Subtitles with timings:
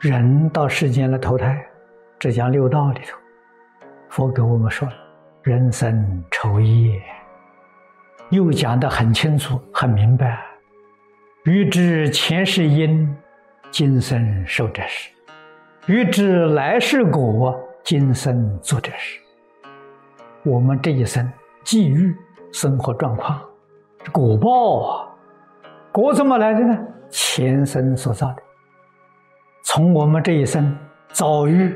[0.00, 1.66] 人到世间来投胎，
[2.18, 3.16] 这讲六道里头，
[4.08, 4.94] 佛给我们说了，
[5.42, 7.02] 人生愁业，
[8.30, 10.44] 又讲得很清楚、很明白。
[11.44, 13.16] 欲知前世因，
[13.70, 15.10] 今生受者是；
[15.86, 19.18] 欲知来世果，今生作者是。
[20.44, 21.28] 我们这一生
[21.64, 22.14] 际遇、
[22.52, 23.40] 生活状况，
[24.12, 25.15] 果报啊！
[25.96, 26.78] 果怎么来的呢？
[27.08, 28.42] 前生所造的。
[29.64, 30.76] 从我们这一生
[31.08, 31.74] 遭遇、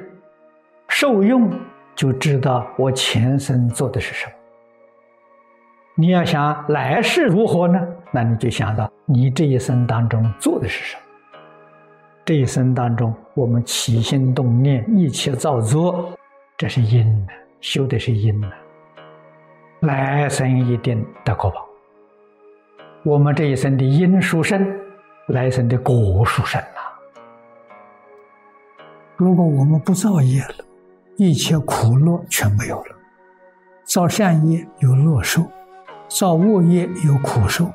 [0.88, 1.50] 受用，
[1.94, 4.32] 就知道我前生做的是什么。
[5.94, 7.80] 你要想来世如何呢？
[8.10, 11.02] 那你就想到你这一生当中做的是什么。
[12.26, 16.12] 这一生当中，我们起心动念、一切造作，
[16.58, 17.28] 这是因呢，
[17.62, 18.50] 修的是因呢。
[19.80, 21.69] 来生一定得果报。
[23.02, 24.78] 我们这一生的因殊生，
[25.28, 26.80] 来生的果殊生呐。
[29.16, 30.64] 如果我们不造业了，
[31.16, 32.96] 一切苦乐全没有了。
[33.84, 35.50] 造善业有乐受，
[36.08, 37.72] 造恶业有苦受，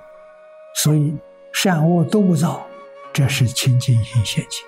[0.75, 1.17] 所以
[1.51, 2.63] 善恶都不造，
[3.11, 4.63] 这是清净心现前。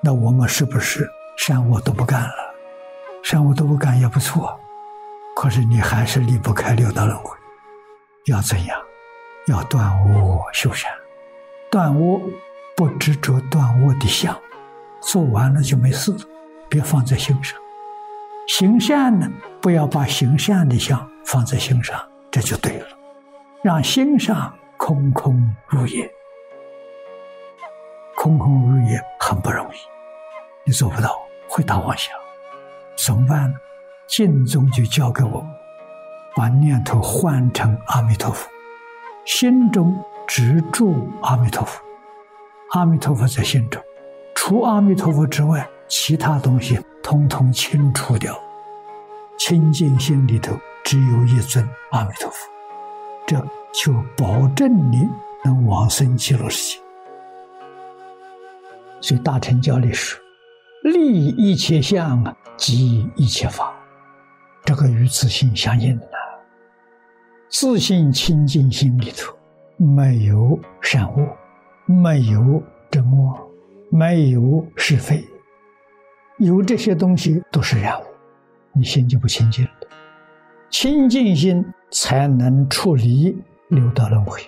[0.00, 2.54] 那我们是不是善恶都不干了？
[3.24, 4.56] 善恶都不干也不错，
[5.34, 7.36] 可是你还是离不开六道轮回。
[8.26, 8.80] 要怎样？
[9.46, 10.90] 要断恶修善，
[11.70, 12.20] 断恶
[12.76, 14.38] 不执着断恶的相。
[15.00, 16.14] 做完了就没事，
[16.68, 17.58] 别放在心上。
[18.46, 19.28] 行善呢，
[19.60, 22.86] 不要把行善的相放在心上，这就对了。
[23.62, 26.08] 让心上空空如也，
[28.16, 29.76] 空空如也很不容易，
[30.64, 31.16] 你做不到，
[31.48, 32.14] 会打妄想，
[32.96, 33.54] 怎么办呢？
[34.06, 35.44] 净宗就教给我，
[36.36, 38.48] 把念头换成阿弥陀佛，
[39.24, 39.96] 心中
[40.26, 41.80] 只住阿弥陀佛，
[42.70, 43.80] 阿弥陀佛在心中。
[44.34, 48.36] 除阿弥陀佛之外，其他东西通通清除掉。
[49.38, 52.36] 清净心里头只有一尊阿弥陀佛，
[53.26, 53.36] 这
[53.72, 55.08] 就保证你
[55.44, 56.82] 能往生极乐世界。
[59.00, 60.20] 所以大乘教里说
[60.82, 63.72] ：“立一切相啊，即一切法。”
[64.64, 66.08] 这个与自信相应的。
[67.52, 69.36] 自信清净心里头
[69.76, 71.36] 没有善恶，
[71.84, 73.52] 没有真恶。
[73.90, 75.22] 没有是非，
[76.38, 78.04] 有这些东西都是染污，
[78.72, 79.70] 你心就不清净了。
[80.70, 83.36] 清净心才能处理
[83.68, 84.40] 六道轮回，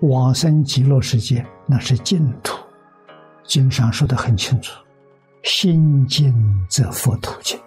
[0.00, 2.56] 往生极乐世界那是净土。
[3.44, 4.82] 经上说的很清楚
[5.44, 6.34] ：“心净
[6.66, 7.60] 则佛土净。”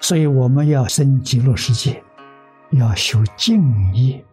[0.00, 2.02] 所以我们要生极乐世界，
[2.74, 4.24] 要修净业。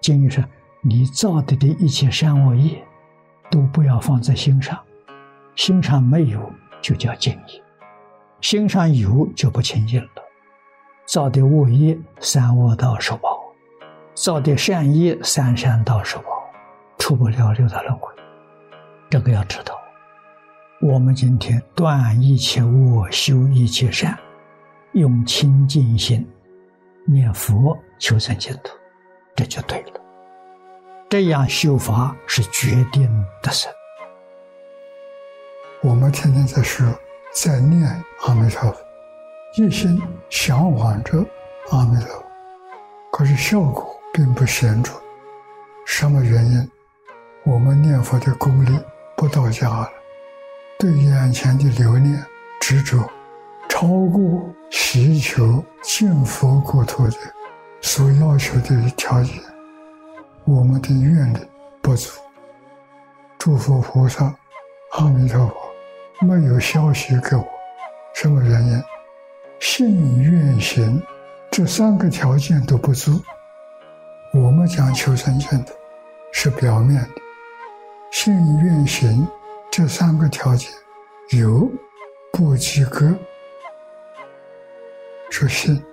[0.00, 0.44] 经义说
[0.82, 2.82] ：“你造的的一切善恶业。”
[3.48, 4.76] 都不要放在心上，
[5.54, 6.52] 心上没有
[6.82, 7.62] 就叫净业，
[8.40, 10.08] 心上有就不清净了。
[11.06, 13.38] 造的恶业三恶道受报，
[14.14, 16.28] 造的善业三善道受报，
[16.98, 18.12] 出不了六道轮回。
[19.08, 19.78] 这个要知道。
[20.80, 24.18] 我们今天断一切恶，修一切善，
[24.92, 26.26] 用清净心
[27.06, 28.76] 念佛求生净土，
[29.34, 30.00] 这就对了。
[31.08, 33.08] 这样修法是决定
[33.40, 33.72] 得胜。
[35.82, 36.84] 我们天天在说，
[37.32, 37.88] 在念
[38.22, 38.76] 阿弥陀佛，
[39.56, 41.24] 一心向往着
[41.70, 42.24] 阿弥陀佛，
[43.12, 44.90] 可是效果并不显著。
[45.86, 46.70] 什么原因？
[47.44, 48.76] 我们念佛的功力
[49.16, 49.88] 不到家了，
[50.80, 52.20] 对眼前的留念
[52.60, 53.08] 执着，
[53.78, 57.16] 超过祈求进佛国土的
[57.82, 59.34] 所要求的条件。
[60.46, 61.38] 我们的愿力
[61.82, 62.18] 不足，
[63.36, 64.34] 诸佛菩萨、
[64.92, 67.44] 阿弥陀佛没有消息给我，
[68.14, 68.82] 什么原因？
[69.60, 70.98] 信愿行
[71.50, 73.20] 这三个条件都不足。
[74.32, 75.74] 我们讲求生净土
[76.32, 77.10] 是表面的，
[78.10, 78.34] 信
[78.64, 79.28] 愿行
[79.70, 80.70] 这三个条件
[81.32, 81.70] 有
[82.32, 83.14] 不及格。
[85.36, 85.84] 说信，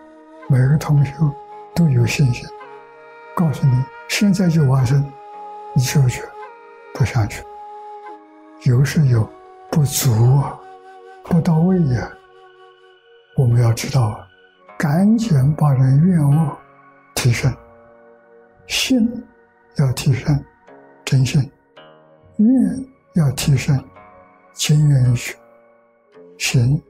[0.47, 1.11] 每个同学
[1.75, 2.47] 都有信心，
[3.35, 3.83] 告诉你。
[4.07, 5.03] 现在就完成，
[5.75, 6.23] 你去不去？
[6.93, 7.43] 不想去。
[8.61, 9.29] 有是有
[9.69, 10.57] 不足啊，
[11.25, 12.09] 不到位呀。
[13.35, 14.25] 我们要知道啊，
[14.77, 16.57] 赶紧把人愿望
[17.13, 17.53] 提升，
[18.65, 19.05] 信
[19.75, 20.41] 要提升，
[21.03, 21.41] 真信；
[22.37, 22.85] 愿
[23.15, 23.77] 要提升，
[24.53, 25.35] 情愿学；
[26.37, 26.81] 行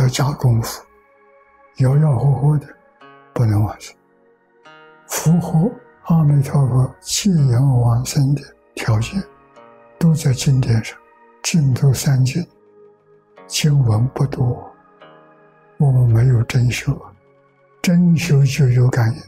[0.00, 0.82] 要加功夫，
[1.78, 2.66] 摇摇晃晃的，
[3.32, 3.94] 不能往生。
[5.06, 5.70] 符合。
[6.04, 8.42] 阿弥陀佛，借引往生的
[8.74, 9.22] 条件，
[9.98, 10.98] 都在经典上。
[11.42, 12.46] 净土三经
[13.46, 14.70] 经文不多，
[15.78, 16.94] 我们没有真修，
[17.80, 19.22] 真修就有感应。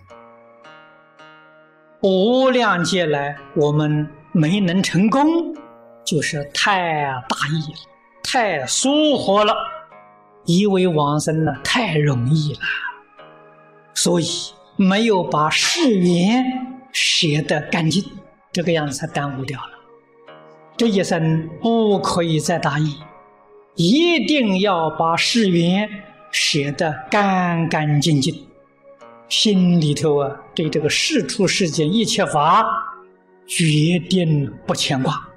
[2.03, 5.27] 无量劫来，我们没能成功，
[6.05, 7.79] 就是太大意了，
[8.23, 9.55] 太疏忽了，
[10.47, 12.61] 以为往生呢太容易了，
[13.95, 14.27] 所以
[14.77, 16.45] 没有把誓言
[16.93, 18.05] 写得干净，
[18.53, 19.71] 这个样子才耽误掉了。
[20.77, 22.97] 这一生不可以再大意，
[23.75, 25.89] 一定要把誓言
[26.31, 28.47] 写得干干净净。
[29.29, 32.65] 心里头啊，对这个世出世间一切法，
[33.47, 35.29] 决定不牵挂，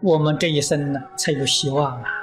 [0.00, 2.19] 我们这一生呢才有希望啊。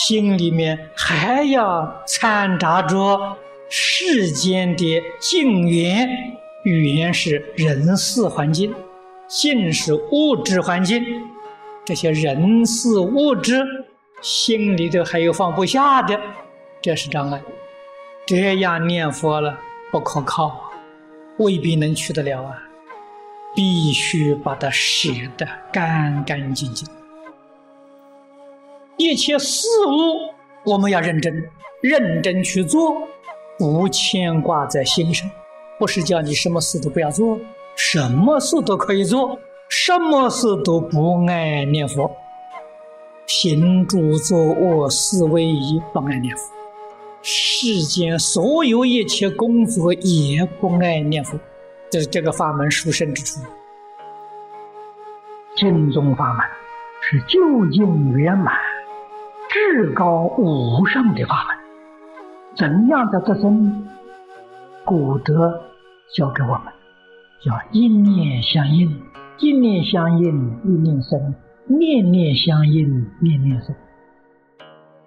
[0.00, 3.36] 心里面还要掺杂着
[3.68, 6.08] 世间的境缘，
[6.62, 8.72] 缘是人事环境，
[9.26, 11.04] 境是物质环境，
[11.84, 13.60] 这些人事物质，
[14.22, 16.18] 心里头还有放不下的，
[16.80, 17.42] 这是障碍。
[18.24, 19.58] 这样念佛了。
[19.90, 20.70] 不可靠，
[21.38, 22.62] 未必能去得了啊！
[23.56, 26.86] 必须把它写得干干净净。
[28.98, 31.48] 一切事物，我们要认真、
[31.80, 33.08] 认真去做，
[33.56, 35.30] 不牵挂在心上。
[35.78, 37.38] 不是叫你什么事都不要做，
[37.76, 42.10] 什么事都可以做，什么事都不爱念佛。
[43.26, 46.42] 行住坐卧，四唯一，不爱念佛。
[47.22, 51.38] 世间所有一切工作也不爱念佛，
[51.88, 53.40] 这是这个法门殊胜之处。
[55.56, 56.44] 正宗法门
[57.00, 58.54] 是究竟圆满、
[59.58, 61.56] 至高无上的法门。
[62.54, 63.88] 怎样的得生？
[64.84, 65.62] 古德
[66.14, 66.72] 教给我们：
[67.42, 69.02] 叫一念相应，
[69.38, 71.18] 一念相应，一念生；
[71.66, 73.74] 念念相应，念念生。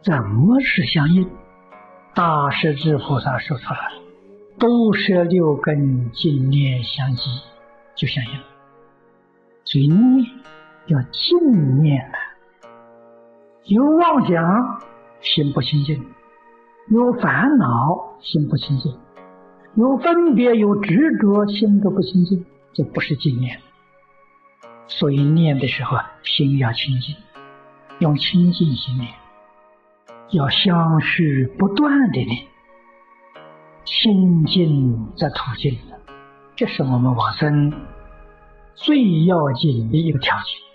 [0.03, 1.29] 怎么是相应？
[2.13, 4.01] 大势至菩萨说出来了，
[4.59, 7.29] 都是六根净念相继，
[7.95, 8.31] 就相应。
[9.63, 10.25] 所以念
[10.87, 12.17] 要净念了，
[13.65, 14.81] 有妄想
[15.21, 16.03] 心不清净，
[16.89, 18.91] 有烦恼心不清净，
[19.75, 22.43] 有分别有执着心都不清净，
[22.73, 23.59] 就不是净念。
[24.87, 27.15] 所以念的时候心要清净，
[27.99, 29.07] 用清净心念。
[30.31, 32.47] 要相续不断的念，
[33.85, 35.77] 清净则途径，
[36.55, 37.71] 这是我们往生
[38.73, 40.70] 最要紧的一个条件。